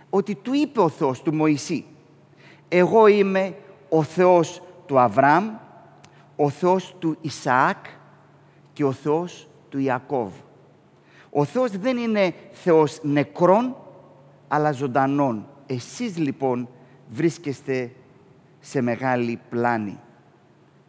[0.10, 1.86] ότι του είπε ο Θεός του Μωυσή,
[2.70, 3.56] εγώ είμαι
[3.90, 5.50] ο Θεός του Αβραάμ,
[6.36, 7.86] ο Θεός του Ισαάκ
[8.74, 10.32] και ο Θεός του Ιακώβ.
[11.30, 13.76] Ο Θεός δεν είναι Θεός νεκρών,
[14.48, 15.48] αλλά ζωντανών.
[15.66, 16.70] Εσείς λοιπόν
[17.08, 17.92] βρίσκεστε
[18.60, 20.00] σε μεγάλη πλάνη.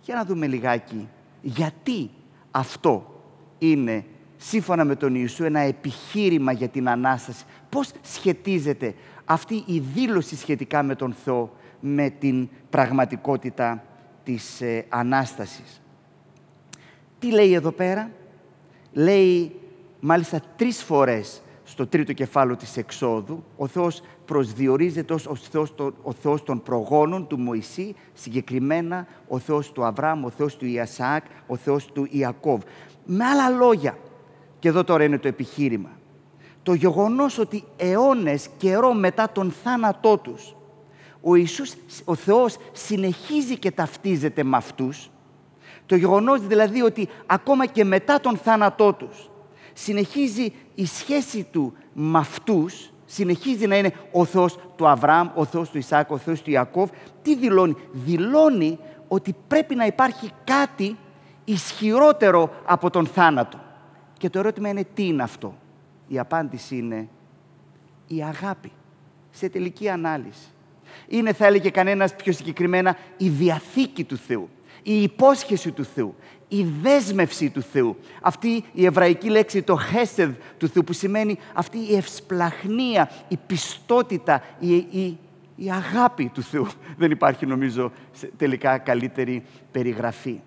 [0.00, 1.08] Για να δούμε λιγάκι
[1.40, 2.10] γιατί
[2.50, 3.22] αυτό
[3.58, 4.04] είναι
[4.36, 7.44] σύμφωνα με τον Ιησού ένα επιχείρημα για την Ανάσταση.
[7.68, 13.84] Πώς σχετίζεται αυτή η δήλωση σχετικά με τον Θεό με την πραγματικότητα
[14.24, 15.82] της ε, Ανάστασης.
[17.18, 18.10] Τι λέει εδώ πέρα;
[18.92, 19.60] Λέει
[20.00, 26.12] μάλιστα τρεις φορές στο τρίτο κεφάλαιο της Εξόδου, ο Θεός προσδιορίζεται ως ο Θεός, ο
[26.12, 31.56] Θεός των προγόνων του Μωυσή, συγκεκριμένα ο Θεός του Αβραάμ, ο Θεός του Ιασάκ, ο
[31.56, 32.62] Θεός του Ιακώβ.
[33.04, 33.98] Με άλλα λόγια,
[34.58, 35.90] και εδώ τώρα είναι το επιχείρημα,
[36.62, 40.56] το γεγονός ότι αιώνες καιρό μετά τον θάνατό τους
[41.28, 41.72] ο Ιησούς,
[42.04, 45.10] ο Θεός συνεχίζει και ταυτίζεται με αυτούς.
[45.86, 49.30] Το γεγονός δηλαδή ότι ακόμα και μετά τον θάνατό τους
[49.72, 55.70] συνεχίζει η σχέση του με αυτούς, συνεχίζει να είναι ο Θεός του Αβραάμ, ο Θεός
[55.70, 56.90] του Ισάκ, ο Θεός του Ιακώβ.
[57.22, 60.96] Τι δηλώνει; Δηλώνει ότι πρέπει να υπάρχει κάτι
[61.44, 63.58] ισχυρότερο από τον θάνατο.
[64.18, 65.54] Και το ερώτημα είναι τι είναι αυτό;
[66.08, 67.08] Η απάντηση είναι
[68.06, 68.72] η αγάπη.
[69.30, 70.52] Σε τελική ανάλυση.
[71.08, 74.48] Είναι, θα έλεγε κανένας πιο συγκεκριμένα, η διαθήκη του Θεού.
[74.82, 76.14] Η υπόσχεση του Θεού.
[76.48, 77.96] Η δέσμευση του Θεού.
[78.22, 84.42] Αυτή η εβραϊκή λέξη, το χέσεδ του Θεού, που σημαίνει αυτή η ευσπλαχνία, η πιστότητα,
[84.58, 85.18] η, η,
[85.56, 86.66] η αγάπη του Θεού.
[86.98, 87.92] Δεν υπάρχει, νομίζω,
[88.36, 90.40] τελικά καλύτερη περιγραφή.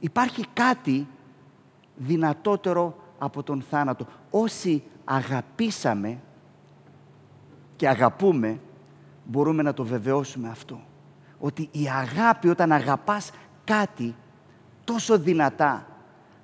[0.00, 1.06] Υπάρχει κάτι
[1.96, 4.06] δυνατότερο από τον θάνατο.
[4.30, 6.18] Όσοι αγαπήσαμε
[7.76, 8.60] και αγαπούμε,
[9.26, 10.80] μπορούμε να το βεβαιώσουμε αυτό.
[11.38, 13.30] Ότι η αγάπη, όταν αγαπάς
[13.64, 14.14] κάτι
[14.84, 15.86] τόσο δυνατά,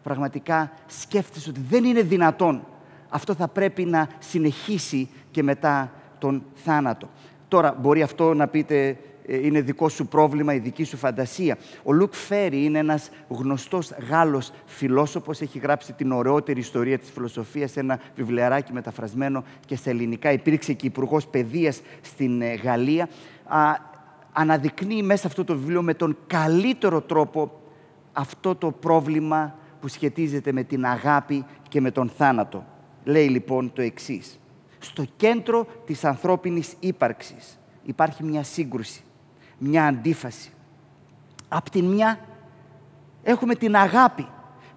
[0.02, 2.66] πραγματικά σκέφτεσαι ότι δεν είναι δυνατόν.
[3.08, 7.08] Αυτό θα πρέπει να συνεχίσει και μετά τον θάνατο.
[7.48, 11.58] Τώρα, μπορεί αυτό να πείτε ε, είναι δικό σου πρόβλημα, η δική σου φαντασία.
[11.82, 17.76] Ο Λουκ Φέρι είναι ένας γνωστός Γάλλος φιλόσοφος, έχει γράψει την ωραιότερη ιστορία της φιλοσοφίας,
[17.76, 20.32] ένα βιβλιαράκι μεταφρασμένο και στα ελληνικά.
[20.32, 23.08] Υπήρξε και υπουργός παιδείας στην ε, Γαλλία.
[23.44, 23.60] Α,
[24.32, 27.60] αναδεικνύει μέσα αυτό το βιβλίο με τον καλύτερο τρόπο
[28.12, 32.64] αυτό το πρόβλημα που σχετίζεται με την αγάπη και με τον θάνατο.
[33.04, 34.38] Λέει λοιπόν το εξής.
[34.78, 39.02] Στο κέντρο της ανθρώπινης ύπαρξης υπάρχει μια σύγκρουση
[39.64, 40.52] μια αντίφαση.
[41.48, 42.18] Απ' την μια
[43.22, 44.26] έχουμε την αγάπη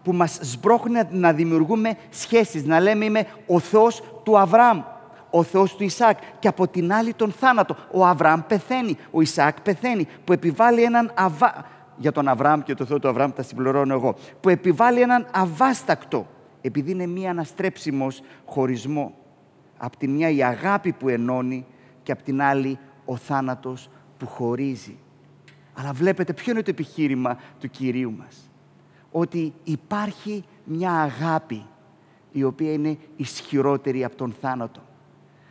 [0.03, 4.81] που μας σμπρώχνει να δημιουργούμε σχέσεις, να λέμε είμαι ο Θεός του Αβραάμ,
[5.29, 7.75] ο Θεός του Ισάκ και από την άλλη τον θάνατο.
[7.91, 11.65] Ο Αβραάμ πεθαίνει, ο Ισάκ πεθαίνει, που επιβάλλει έναν αβα...
[11.97, 16.27] για τον Αβραάμ και το Θεό του Αβραάμ τα συμπληρώνω εγώ, που επιβάλλει έναν αβάστακτο,
[16.61, 19.13] επειδή είναι μία αναστρέψιμος χωρισμό.
[19.77, 21.65] Απ' τη μια η αγάπη που ενώνει
[22.03, 24.97] και απ' την άλλη ο θάνατος που χωρίζει.
[25.73, 28.49] Αλλά βλέπετε ποιο είναι το επιχείρημα του Κυρίου μας.
[29.11, 31.65] Ότι υπάρχει μια αγάπη
[32.31, 34.81] η οποία είναι ισχυρότερη από τον θάνατο.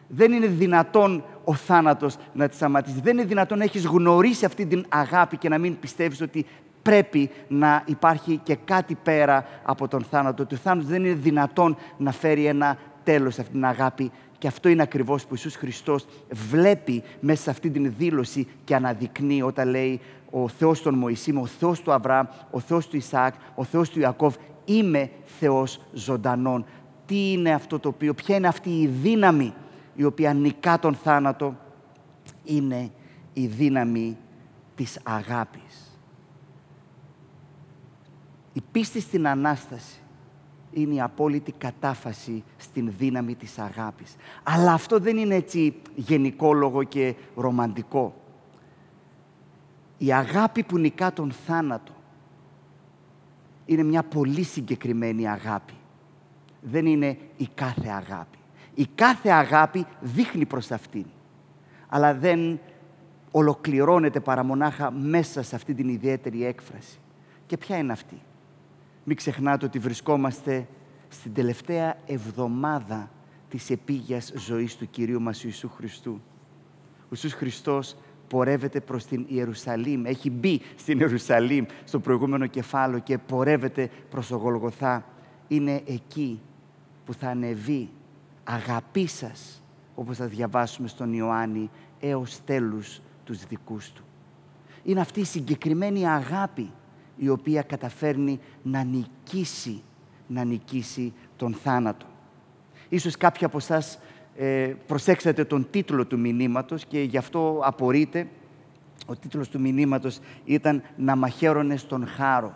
[0.08, 3.00] Δεν είναι δυνατόν ο θάνατος να τη σταματήσει.
[3.00, 6.46] Δεν είναι δυνατόν να έχεις γνωρίσει αυτή την αγάπη και να μην πιστεύεις ότι
[6.82, 10.42] πρέπει να υπάρχει και κάτι πέρα από τον θάνατο.
[10.42, 14.46] Ότι ο θάνατος δεν είναι δυνατόν να φέρει ένα τέλος σε αυτήν την αγάπη και
[14.46, 19.68] αυτό είναι ακριβώς που Ιησούς Χριστός βλέπει μέσα σε αυτή την δήλωση και αναδεικνύει όταν
[19.68, 23.90] λέει ο Θεός των Μωυσήμ, ο Θεός του Αβραάμ, ο Θεός του Ισαάκ, ο Θεός
[23.90, 24.34] του Ιακώβ.
[24.64, 26.64] Είμαι Θεός ζωντανών.
[27.06, 29.54] Τι είναι αυτό το οποίο, ποια είναι αυτή η δύναμη
[29.94, 31.56] η οποία νικά τον θάνατο;
[32.44, 32.90] Είναι
[33.32, 34.16] η δύναμη
[34.74, 35.98] της αγάπης.
[38.52, 40.03] Η πίστη στην Ανάσταση
[40.74, 44.16] είναι η απόλυτη κατάφαση στην δύναμη της αγάπης.
[44.42, 48.14] Αλλά αυτό δεν είναι έτσι γενικόλογο και ρομαντικό.
[49.98, 51.92] Η αγάπη που νικά τον θάνατο
[53.66, 55.72] είναι μια πολύ συγκεκριμένη αγάπη.
[56.60, 58.38] Δεν είναι η κάθε αγάπη.
[58.74, 61.04] Η κάθε αγάπη δείχνει προς αυτήν.
[61.88, 62.60] Αλλά δεν
[63.30, 66.98] ολοκληρώνεται παρά μονάχα μέσα σε αυτή την ιδιαίτερη έκφραση.
[67.46, 68.20] Και ποια είναι αυτή;
[69.04, 70.66] Μην ξεχνάτε ότι βρισκόμαστε
[71.08, 73.10] στην τελευταία εβδομάδα
[73.48, 76.20] της επίγειας ζωής του Κυρίου μας Ιησού Χριστού.
[77.00, 77.96] Ο Ιησούς Χριστός
[78.28, 84.36] πορεύεται προς την Ιερουσαλήμ, έχει μπει στην Ιερουσαλήμ στο προηγούμενο κεφάλαιο και πορεύεται προς το
[84.36, 85.04] Γολγοθά.
[85.48, 86.40] Είναι εκεί
[87.04, 87.88] που θα ανεβεί
[88.44, 89.62] αγαπή σας,
[89.94, 94.04] όπως θα διαβάσουμε στον Ιωάννη, έως τέλους τους δικούς του.
[94.84, 96.70] Είναι αυτή η συγκεκριμένη αγάπη
[97.16, 99.82] η οποία καταφέρνει να νικήσει,
[100.26, 102.06] να νικήσει τον θάνατο.
[102.88, 103.98] Ίσως κάποιοι από εσάς
[104.36, 108.28] ε, προσέξατε τον τίτλο του μηνύματος και γι' αυτό απορείτε.
[109.06, 112.54] Ο τίτλος του μηνύματος ήταν «Να μαχαίρωνες στον χάρο».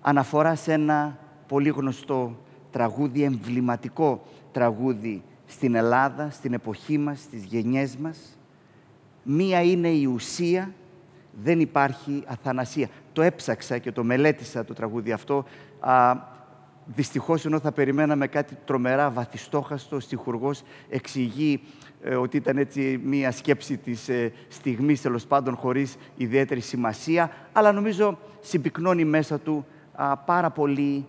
[0.00, 2.36] Αναφορά σε ένα πολύ γνωστό
[2.70, 8.38] τραγούδι, εμβληματικό τραγούδι στην Ελλάδα, στην εποχή μας, στις γενιές μας.
[9.22, 10.72] Μία είναι η ουσία,
[11.42, 15.44] δεν υπάρχει αθανασία το έψαξα και το μελέτησα το τραγούδι αυτό.
[15.80, 16.16] Α,
[16.84, 21.60] δυστυχώς, ενώ θα περιμέναμε κάτι τρομερά βαθιστόχαστο, ο στιχουργός εξηγεί
[22.02, 27.72] ε, ότι ήταν έτσι μία σκέψη της ε, στιγμής, τέλος πάντων, χωρίς ιδιαίτερη σημασία, αλλά
[27.72, 29.66] νομίζω συμπυκνώνει μέσα του
[30.24, 31.06] πάρα πολύ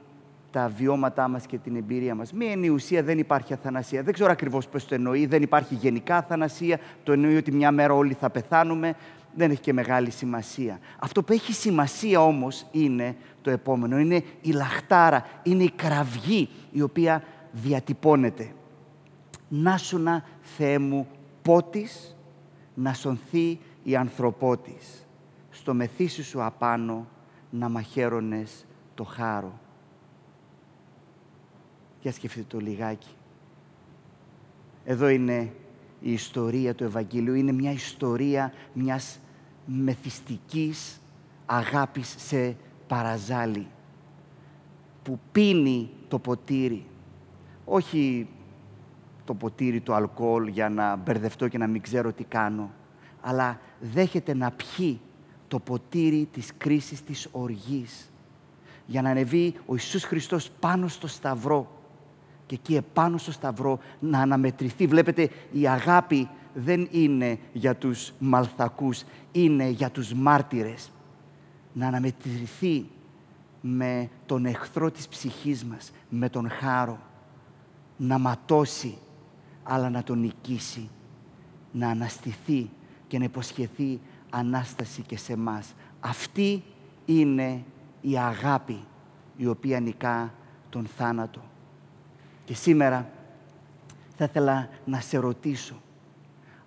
[0.51, 2.33] τα βιώματά μας και την εμπειρία μας.
[2.33, 4.03] Μία είναι η ουσία, δεν υπάρχει αθανασία.
[4.03, 7.93] Δεν ξέρω ακριβώς πώς το εννοεί, δεν υπάρχει γενικά αθανασία, το εννοεί ότι μια μέρα
[7.93, 8.95] όλοι θα πεθάνουμε
[9.37, 10.79] δεν έχει και μεγάλη σημασία.
[10.99, 13.99] Αυτό που έχει σημασία όμως είναι το επόμενο.
[13.99, 18.51] Είναι η λαχτάρα, είναι η κραυγή η οποία διατυπώνεται.
[19.47, 21.07] Να σου να, Θεέ μου,
[21.41, 22.15] πότης,
[22.73, 25.07] να σωνθεί η ανθρωπότης.
[25.49, 27.07] Στο μεθύσι σου απάνω
[27.49, 28.65] να μαχαίρωνες
[28.95, 29.59] το χάρο.
[32.01, 33.15] Για σκεφτείτε το λιγάκι.
[34.85, 35.53] Εδώ είναι
[36.01, 37.33] η ιστορία του Ευαγγελίου.
[37.33, 39.19] Είναι μια ιστορία μιας
[39.67, 41.01] μεθυστικής
[41.45, 42.55] αγάπης σε
[42.87, 43.67] παραζάλι
[45.03, 46.85] που πίνει το ποτήρι.
[47.65, 48.27] Όχι
[49.25, 52.71] το ποτήρι του αλκοόλ για να μπερδευτώ και να μην ξέρω τι κάνω,
[53.21, 54.99] αλλά δέχεται να πιει
[55.47, 58.11] το ποτήρι της κρίσης της οργής
[58.85, 61.71] για να ανεβεί ο Ιησούς Χριστός πάνω στο σταυρό
[62.45, 64.87] και εκεί επάνω στο σταυρό να αναμετρηθεί.
[64.87, 70.91] Βλέπετε, η αγάπη δεν είναι για τους μαλθακούς, είναι για τους μάρτυρες.
[71.73, 72.85] Να αναμετρηθεί
[73.61, 76.99] με τον εχθρό της ψυχής μας, με τον χάρο.
[77.97, 78.97] Να ματώσει,
[79.63, 80.89] αλλά να τον νικήσει.
[81.71, 82.69] Να αναστηθεί
[83.07, 83.99] και να υποσχεθεί
[84.29, 85.73] Ανάσταση και σε μας.
[85.99, 86.63] Αυτή
[87.05, 87.63] είναι
[88.01, 88.83] η αγάπη
[89.37, 90.33] η οποία νικά
[90.69, 91.41] τον θάνατο.
[92.45, 93.09] Και σήμερα
[94.15, 95.81] θα ήθελα να σε ρωτήσω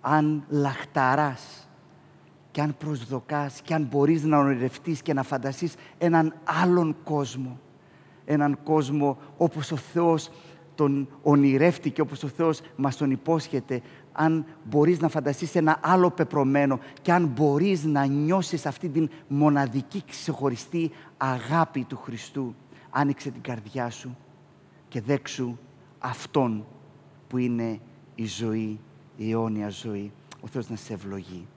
[0.01, 1.69] αν λαχταράς
[2.51, 7.59] και αν προσδοκάς και αν μπορείς να ονειρευτείς και να φανταστείς έναν άλλον κόσμο.
[8.25, 10.29] Έναν κόσμο όπως ο Θεός
[10.75, 13.81] τον ονειρεύτηκε, όπως ο Θεός μας τον υπόσχεται.
[14.11, 20.03] Αν μπορείς να φανταστείς ένα άλλο πεπρωμένο και αν μπορείς να νιώσεις αυτή την μοναδική
[20.09, 22.55] ξεχωριστή αγάπη του Χριστού.
[22.89, 24.17] Άνοιξε την καρδιά σου
[24.87, 25.57] και δέξου
[26.03, 26.65] Αυτόν
[27.27, 27.79] που είναι
[28.15, 28.79] η ζωή,
[29.21, 30.11] η αιώνια ζωή.
[30.41, 31.47] Ο Θεός να σε ευλογεί.